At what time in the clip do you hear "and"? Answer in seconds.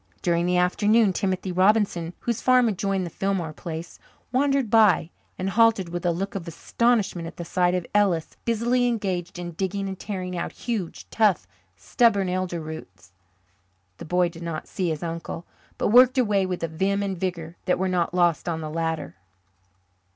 5.37-5.51, 9.87-9.99, 17.03-17.15